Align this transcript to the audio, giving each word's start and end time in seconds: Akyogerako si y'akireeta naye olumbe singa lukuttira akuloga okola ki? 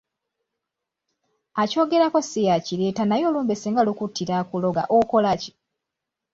Akyogerako 1.61 2.19
si 2.29 2.39
y'akireeta 2.47 3.03
naye 3.05 3.23
olumbe 3.29 3.55
singa 3.57 3.81
lukuttira 3.87 4.33
akuloga 4.41 4.83
okola 4.97 5.31
ki? 5.41 5.51